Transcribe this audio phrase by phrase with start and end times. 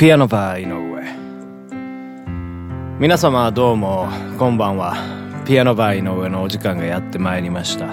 [0.00, 1.04] ピアノバー井上。
[2.98, 4.08] 皆様どうも
[4.38, 4.96] こんばんは。
[5.44, 7.88] ピアノバー井上のお時間がやってまいりました。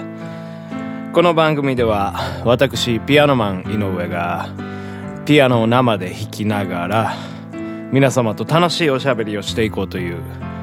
[1.12, 2.14] この番組では
[2.46, 4.48] 私ピアノマン井上が
[5.26, 7.14] ピアノを生で弾きながら
[7.92, 10.16] 皆様と楽しいおしゃべりをしていこうという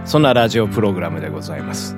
[0.04, 1.96] そんなラジオプログラムでございます。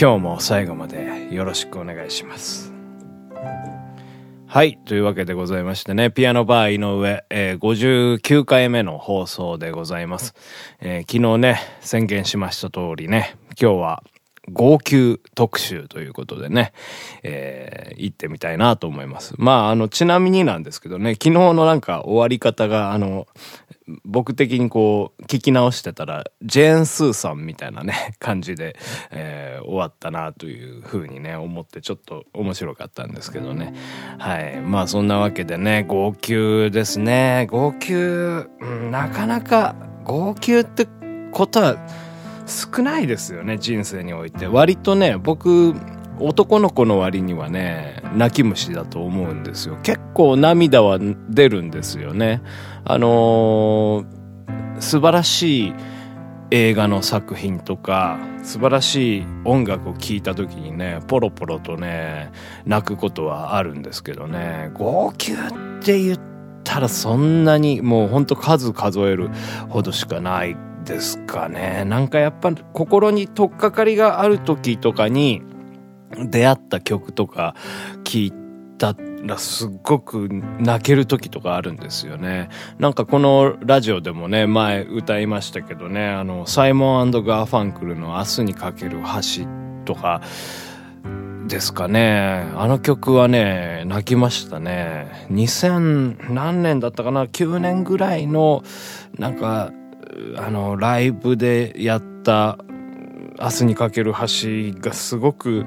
[0.00, 2.73] 今日も最後までよろしくお願いします。
[4.54, 4.78] はい。
[4.84, 10.32] というわけでございましてね、ピアノバー井上、えー、59回目の放送でございます。
[10.78, 14.04] えー、昨日ね、宣言しました通りね、今日は
[14.52, 16.72] 号泣特集ということでね、
[17.24, 19.34] えー、行ってみたいなと思います。
[19.38, 23.26] まあ、あの、ちなみになんですけどね、昨日のなんか終わり方が、あの、
[24.04, 28.76] 僕的にこう、聞き直してたら、ジェーン・スーさんみたいなね、 感じで、
[29.10, 33.74] えー、終わったなというふうにね、思ってちょっと面白かったんですけどね。
[34.18, 34.60] はい。
[34.60, 37.46] まあそんなわけでね、号泣ですね。
[37.50, 40.86] 号泣、うん、なかなか、号泣って
[41.30, 41.76] ことは
[42.46, 44.46] 少ないですよね、人生において。
[44.46, 45.74] 割とね、僕、
[46.20, 49.76] 男の子の割にはね、泣き虫だと思うんですよ。
[49.82, 50.98] 結構涙は
[51.28, 52.42] 出るんですよね。
[52.84, 55.74] あのー、素晴らしい
[56.50, 62.30] 映画の作品とか、素晴らしい音楽を聴いた時にね、ポロポロとね、
[62.64, 65.36] 泣くことはあるんですけどね、号泣っ
[65.82, 66.20] て言っ
[66.62, 69.30] たらそんなにもうほんと数数える
[69.68, 71.84] ほどしかないですかね。
[71.86, 75.42] なんかやっぱ心に取っかかりがある時とかに、
[76.30, 77.54] 出会った曲とか
[78.04, 78.32] 聴い
[78.78, 82.48] たらすっごく泣ける時とかあるんですよね。
[82.78, 89.46] なんかこのラジオでもね、前歌いましたけどね、あの、サイモンガーファンクルの明日にかける橋
[89.84, 90.20] とか、
[91.46, 92.50] ですかね。
[92.56, 95.26] あの曲はね、泣きましたね。
[95.30, 98.62] 2000何年だったかな ?9 年ぐらいの、
[99.18, 99.70] なんか、
[100.36, 102.58] あの、ライブでやった
[103.40, 105.66] 明日にかける橋がすごく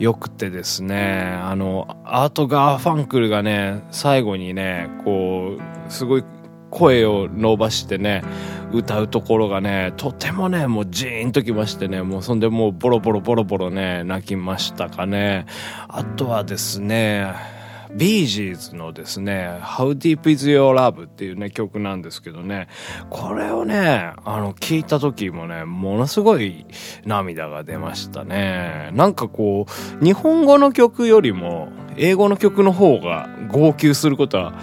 [0.00, 6.24] 良くてですね、あの、アート・ガーファンクルがね、最後にね、こう、すごい
[6.70, 8.24] 声を伸ばしてね、
[8.72, 15.44] 歌うところがね、とてもね、もうジーンときましてね、もうそんでもうボロボロボロボロね、泣きましたかね。
[15.88, 17.59] あとはですね、
[17.94, 22.68] ビージーズのですね、How Deep Is Your Love っていうね、曲なんですけどね、
[23.08, 26.66] これをね、あの、聞いた時もね、ものすごい
[27.04, 28.90] 涙が出ましたね。
[28.92, 29.66] なんかこ
[30.00, 34.54] う、日本語の曲よりも、英語の曲の方が号泣することは、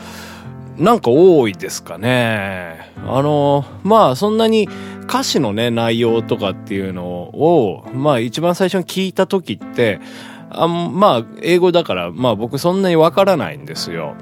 [0.78, 2.92] なんか多いですかね。
[3.08, 4.70] あの、まあそんなに
[5.04, 10.00] 歌詞のね、内容とかっていうのを、まあ一番最初に聞いた時って、
[10.50, 14.16] あまあ、英語だから、まあ僕そんなにわからないんですよ。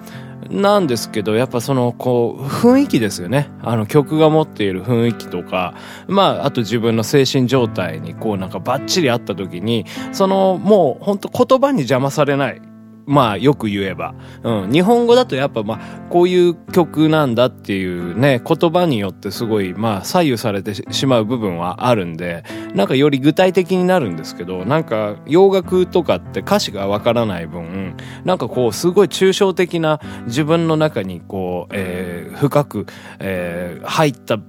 [0.49, 3.49] なんですけど、やっぱその、こう、雰囲気ですよね。
[3.63, 5.73] あの曲が持っている雰囲気とか、
[6.07, 12.61] まあ、あと自分の精神状態にこうなんかバッチリあった時に、その、もう本当言葉に邪魔されない
[13.05, 14.15] まあよく言えば。
[14.43, 14.71] うん。
[14.71, 15.79] 日本語だとやっぱまあ
[16.09, 32.85] こういう曲なんだっていうね、言葉によってすごいまあ左右されてしまう部分はあるんで、なんかより具体的になるんですけど、なんか洋楽とかって歌詞がわからない分、なんかこうすごい抽象的な自分の中にこう、えー、深く、
[33.19, 34.39] えー、入った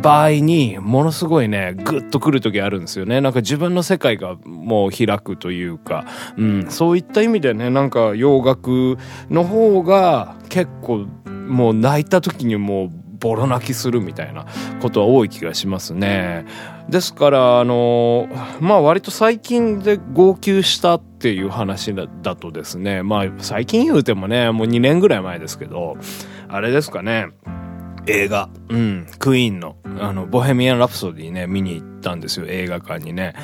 [0.00, 3.20] 場合にものすごいね、グッとくる時あるんですよね。
[3.20, 6.06] なんか自分の世界がもう開くというか、
[6.36, 8.96] うん、そういった意味でね、なんか洋楽
[9.28, 12.90] の方が結構もう泣いた時にもう
[13.20, 14.46] ボロ泣きするみたいな
[14.80, 16.46] ことは多い気がしますね。
[16.88, 18.28] ですから、あの、
[18.60, 25.98] まあ割と最近で号泣したっていう話だとですね、まあ最近言うてもね、もう2年ぐらい前ですけど、
[26.48, 27.28] あれですかね、
[28.06, 28.48] 映画。
[28.68, 29.06] うん。
[29.18, 33.34] クイーンの、あの、ボヘミアン・ラプソディね、見に行ったんですよ、映画館にね。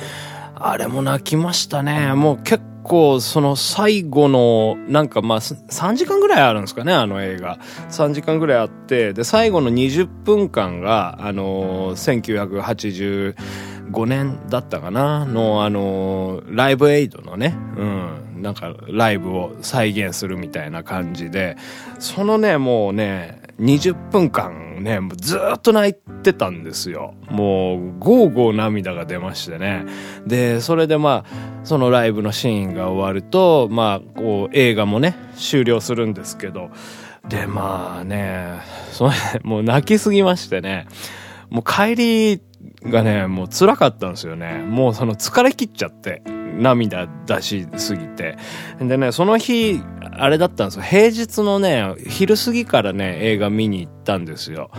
[0.55, 2.13] あれも泣きましたね。
[2.13, 7.59] もう結構、その最後の、なんかまあ、3時間ぐらいあるんですかね、あの映画。
[7.89, 13.35] 3時間ぐらいあって、で、最後の20分間が、あのー、
[13.91, 21.57] 1985年だったかな、の、あのー、ライブエイドのね、うん、なんか、ライブを再現するみたいな感じで、
[21.99, 27.15] そのね、もうね、20分間ね、もうずっと泣いてたんですよ。
[27.29, 29.85] もう、ゴーゴー涙が出ましてね。
[30.25, 36.69] で、それでまあ、そのライブのシーンが終わると、まあ、こう、映画もね、終了するんですけど、
[37.27, 38.61] で、まあね、
[38.91, 39.13] それ、
[39.43, 40.87] もう泣きすぎましてね、
[41.49, 42.41] もう帰り
[42.83, 44.59] がね、もう辛かったんですよね。
[44.59, 46.21] もうその疲れ切っちゃって。
[46.55, 48.37] 涙出しすぎて。
[48.79, 49.81] でね、その日、
[50.19, 50.83] あれだったんですよ。
[50.83, 54.71] 平日のね、昼過ぎからね、映画見に行ったんですよ。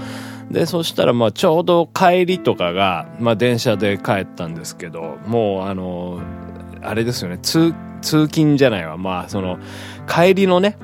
[0.51, 6.21] で、そしたらまあちょうど帰りとかが、まあ電車で帰ったんですけど、もうあの、
[6.83, 8.97] あれですよね、通、通勤じゃないわ。
[8.97, 9.59] まあその、
[10.09, 10.79] 帰りのね、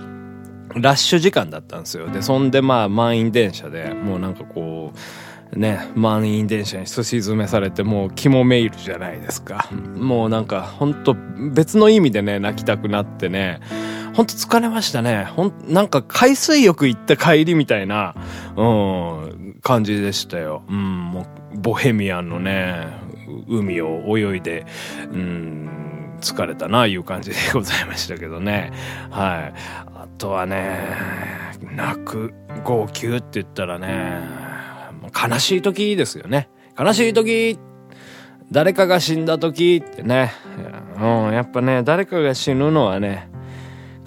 [0.74, 2.08] ラッシュ時間だったんですよ。
[2.08, 4.98] で、そんでまあ満員電車で、もうなんかこう、
[5.56, 9.68] ね、満員電車にすし詰めされてもう肝めいるじゃないですか。
[9.96, 11.16] もうなんかほんと
[11.52, 13.60] 別の意味でね、泣きたくなってね、
[14.14, 15.24] ほんと疲れましたね。
[15.24, 18.14] ほん、なんか海水浴行った帰りみたいな、
[18.56, 20.62] うん、感じでしたよ。
[20.68, 22.86] うん、もう、ボヘミアンのね、
[23.48, 24.66] 海を泳いで、
[25.12, 28.72] うん、疲れたな、いう感じでございましたけどね。
[29.10, 29.54] はい。
[29.94, 30.78] あとはね、
[31.74, 34.43] 泣く、号泣って言ったらね、
[35.14, 36.48] 悲しい時ですよね。
[36.78, 37.58] 悲しい時、
[38.50, 40.32] 誰かが死んだ時ってね、
[41.00, 43.28] うん、やっぱね、誰かが死ぬのはね、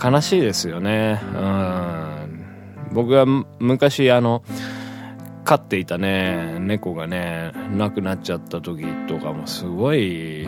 [0.01, 1.19] 悲しいですよね。
[1.33, 2.89] うん。
[2.93, 3.25] 僕が
[3.59, 4.43] 昔あの、
[5.43, 10.47] 飼っていたね、猫がね、亡くなっちゃった時とかもすごい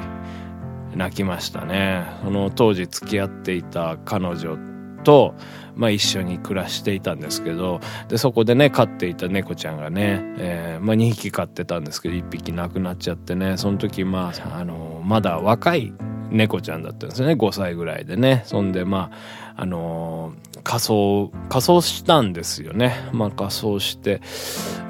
[0.93, 2.05] 泣きましたね。
[2.23, 4.57] その当時付き合っていた彼女
[5.03, 5.35] と、
[5.75, 7.79] まあ一緒に暮らしていたんですけど、
[8.09, 15.93] で、そこでね、飼っていた猫ちゃんがね、えー、まあ2匹飼ってたんですけど、1匹亡くなっちゃってね、その時まあ、あの、まだ若い
[16.31, 18.43] 猫ちゃんだったんですよね、5歳ぐらいでね。
[18.45, 19.09] そんでま
[19.55, 22.95] あ、あのー、仮装、仮装したんですよね。
[23.11, 24.21] まあ仮装して、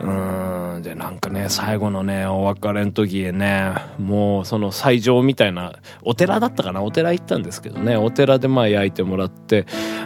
[0.02, 6.82] うーん、でなんかね、最後のね、お別れの時へね、もうその斎場みたいな、お寺だったかな？
[6.82, 9.66] お寺行ったんですけどね、お寺でまあ焼いてもらって、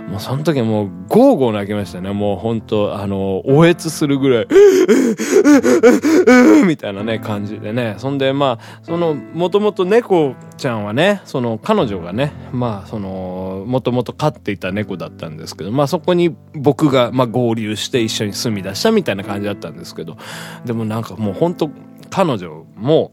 [0.09, 2.11] もうその時もうゴーゴー泣きましたね。
[2.11, 4.47] もう本当あの、おえつするぐらい、
[6.65, 7.95] みたいなね、感じでね。
[7.97, 20.17] そんでまあ、その、もともと猫ちゃんはね、その彼女がね、まあその、もともと飼っていた猫だったんですけど、まあそこに僕が、まあ合流して一緒に住み出したみたいな感じだったんですけど、
[20.65, 21.69] でもなんかもう本当
[22.09, 23.11] 彼女も、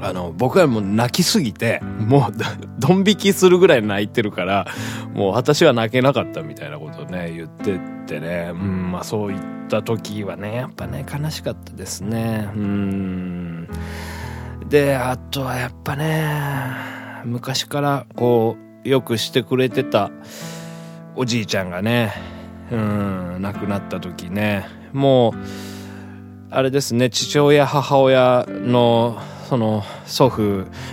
[0.00, 2.32] あの、僕はもう泣きすぎて、もう、
[2.78, 4.66] ドン引きするぐらい泣いてるから、
[5.12, 12.48] もう私は泣けなかったみたいなことをね、言ってってね、うん、まあそういった時はね、やっぱね、悲しかったですね。
[12.54, 13.68] うん。
[14.68, 20.10] で、あとはやっぱね、昔からこう、よくしてくれてた
[21.16, 22.12] おじいちゃんがね、
[22.70, 25.34] うん、亡くなった時ね、もう、
[26.50, 29.18] あれですね、父親、母親の、
[29.48, 30.42] その、祖父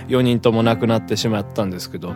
[0.08, 2.14] 4人とも亡くなってしまったんですけど、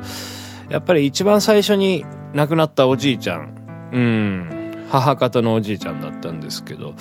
[0.69, 2.05] やっぱり一番最初に
[2.35, 6.95] 亡くなったおじいちゃん、うん、母方のおじいちゃんだったんですけど、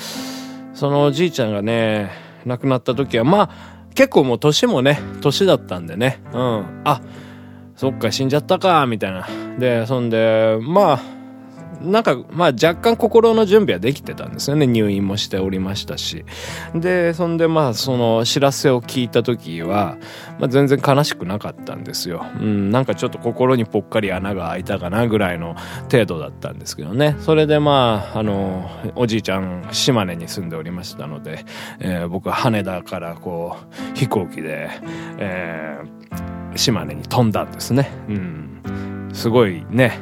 [0.74, 2.12] そのおじいちゃんがね、
[2.46, 7.02] 亡くなった時は、まあ、結構もう年もね、年だったんでね、うん、あ、
[7.76, 9.28] そっか、死んじゃったか、みたいな。
[9.58, 11.15] で、そんで、まあ、
[11.82, 14.68] なんか、まあ若干心の準備はできてたんですよね。
[14.68, 16.26] 入院もしておりましたし。
[16.74, 19.98] で、そんでまあその知らせを聞いた時は、
[20.40, 22.26] まあ全然悲しくなかったんですよ。
[22.40, 25.56] うん、なんかちょっと心にぽっかり穴が開いたかなぐらいの
[25.92, 27.16] 程度だったんですけどね。
[27.20, 31.46] それでまあ、あの、おじいちゃん、島根に住んでおりましたので、
[31.80, 33.58] えー、僕は羽田からこ
[33.94, 34.70] う、飛行機で、
[35.18, 37.90] えー、島根に飛んだんですね。
[38.10, 38.62] うん。
[39.14, 40.00] すごいね、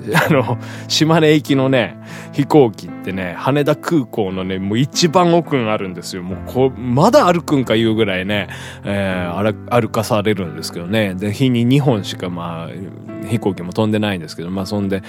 [0.26, 1.96] あの、島根行きのね、
[2.32, 6.22] 飛行機ってね、羽田空港のね、もう一番奥にあるんですよ。
[6.22, 8.48] もうこう、まだ歩くんかいうぐらいね、
[8.84, 11.14] えー、歩かされるんですけどね。
[11.14, 15.02] で、日に2本しかまあ、飛行機も飛んでないんですけど、まあそんで、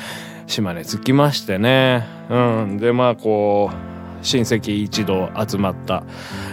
[0.48, 2.06] 島根着きましてね。
[2.30, 2.78] うん。
[2.78, 3.91] で、まあこう、
[4.22, 6.04] 親戚一同集まった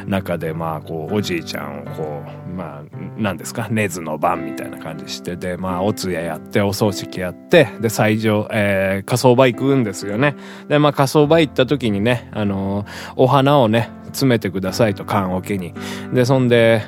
[0.06, 2.82] 中で、まあ、こう、おじいちゃんをこう、まあ、
[3.16, 10.34] 何ですか、根津の番みたいな感じして、で、まあ、お通夜やって、お葬式やって、で、最上、えー、火葬場行くんですよね。
[10.68, 15.74] で、まあ、火葬場行った時にね、あのー、お花をね、詰めてくださいと、缶桶に。
[16.12, 16.82] で、そんで、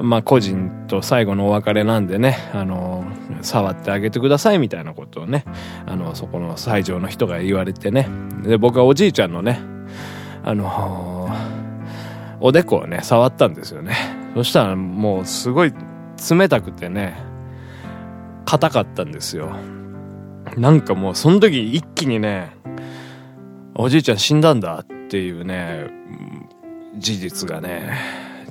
[0.00, 5.44] まあ、個人と最後のお別れなんでね、あのー、触ってあげてくださいみたいなことをね、
[5.86, 8.08] あの、そこの最上の人が言われてね。
[8.42, 9.60] で、僕はおじいちゃんのね、
[10.44, 13.94] あのー、おでこをね、触ったんですよね。
[14.34, 15.72] そしたらもうすごい
[16.30, 17.16] 冷たくてね、
[18.44, 19.52] 硬かったんですよ。
[20.56, 22.56] なんかもうその時一気にね、
[23.74, 25.86] おじいちゃん死んだんだっていうね、
[26.98, 27.92] 事実がね、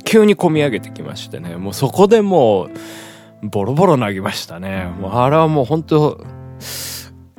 [0.03, 2.69] 急に込み上げてきましてね、もうそこでもう、
[3.43, 4.85] ボロボロ泣きましたね。
[4.99, 6.23] もうあれはもう本当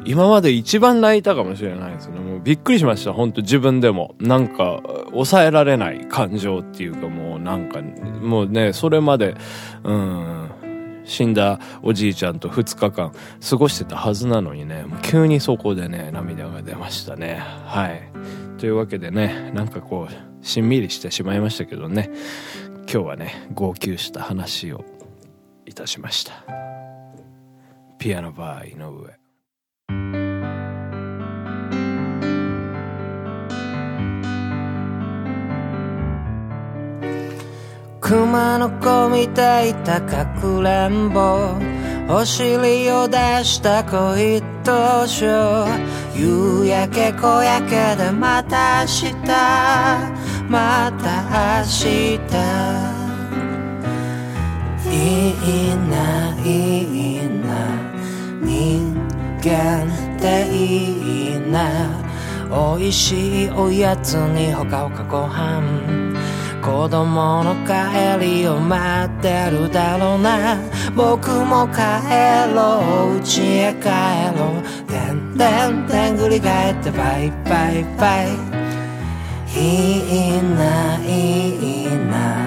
[0.05, 2.19] 今まで一番泣いたかもしれないですね。
[2.19, 3.13] もうびっくりしました。
[3.13, 4.15] 本当自分でも。
[4.19, 4.81] なんか、
[5.11, 9.37] 抑えられない感情っていうかもうなんか、もうね、それまで、
[9.85, 10.51] うん、
[11.05, 13.13] 死んだおじいちゃんと2日間
[13.49, 14.85] 過ごしてたはずなのにね。
[15.03, 17.43] 急にそこでね涙が出ましたね。
[17.67, 18.03] はい。
[18.59, 22.11] というわけでねなんかこうしんみりしてしまいましたけどね。
[22.93, 24.85] 今日はね号泣した話を
[25.67, 26.45] いたしました。
[27.99, 29.22] ピアノバー井上。
[38.03, 41.55] 熊の子みたいたかくれんぼ
[42.09, 45.69] お尻を出した子一等賞
[46.13, 49.13] 夕焼け小焼けでまた明日。
[50.51, 52.19] また明日。
[54.91, 57.49] いいないいな。
[58.43, 58.97] 人
[59.41, 62.03] 間っていいな。
[62.51, 66.02] 美味しいおやつにほかほかご飯
[66.63, 70.57] 子供の帰りを待ってるだろうな。
[70.95, 71.81] 僕も帰
[72.55, 73.89] ろう家へ帰
[74.39, 74.63] ろう。
[74.89, 78.29] てんてんてん繰り返ってバイバイバイ。
[79.55, 82.47] いいないいな。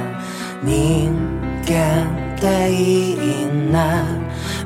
[0.63, 1.13] 人
[1.65, 4.05] 間っていいな。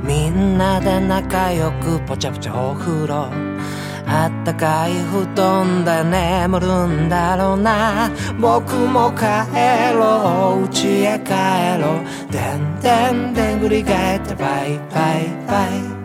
[0.04, 3.59] みんなで仲良くぽちゃぽちゃお風呂。
[4.12, 8.10] あったかい布団で眠るんだろうな。
[8.40, 10.70] 僕も帰ろう。
[10.74, 12.32] 家へ帰ろう。
[12.32, 15.99] でんでんでん繰り返ってバイバイバイ。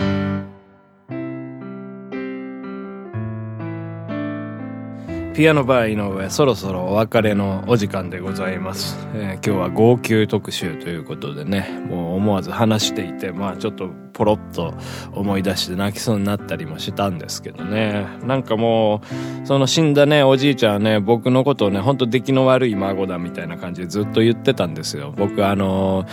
[5.35, 14.75] ピアノバー井上そろそろお別れのお時間でございます、えー、今日は号泣特集ということでねもう思わず話していてまあちょっとポロッと
[15.13, 18.07] 思い出して泣きそうになったりもしたんですけどね。
[18.23, 19.03] なんかも
[19.43, 25.13] うその死んだねおじいちゃんはね僕のことをねほんと出来の悪い孫だみたいな感じでずっと言ってたんですよ。
[25.17, 26.07] 僕あの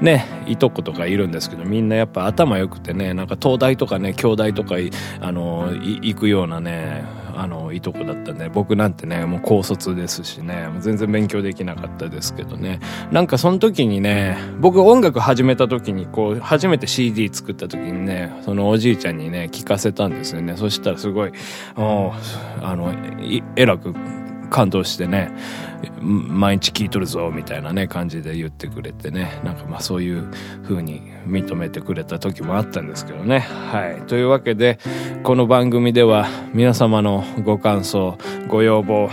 [0.00, 4.76] ねいとことかいるんですけどみんなやっぱ頭良くてねなんか東大とかね京大とか
[5.20, 7.02] あの行くようなね
[7.40, 10.68] あのいとこだったんで僕なんてねもう高卒ですしね。
[10.80, 12.80] 全然勉強できなかったですけどね。
[13.10, 20.54] なんかその時にね僕音楽始めた時にこう初めて CD 作った時にねそのおじいちゃんにね聞かせたんですよね。
[20.58, 21.32] そしたらすごい
[21.76, 21.80] あ
[22.76, 22.92] の
[23.56, 23.94] えらく
[24.50, 25.32] 感動してね
[26.02, 30.28] 毎日聞いとるぞみたいなね感じで言ってくれてねなんかまあそういう
[30.62, 33.40] 風に認めてくれた時もあったんですけどね。
[33.40, 34.06] はい。
[34.06, 34.78] というわけで
[35.22, 39.08] この番組では皆様のご感想ご要望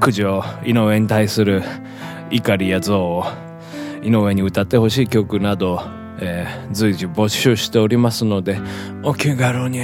[0.00, 1.62] 苦情井上に対する
[2.30, 3.48] 怒りや憎悪
[4.02, 8.60] 井上に歌ってほしい曲などえー、随時募集しておりますので、
[9.02, 9.80] お気軽に、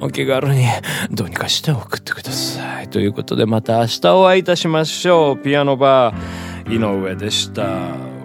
[0.00, 0.66] お気軽に、
[1.10, 2.88] どうにかして送ってください。
[2.88, 5.38] ということで、また明日お会いいたしましょう。
[5.38, 8.15] ピアノバー、井上でした。